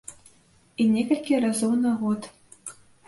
І 0.83 0.87
некалькі 0.95 1.41
разоў 1.45 1.71
на 1.85 1.91
год. 2.01 2.21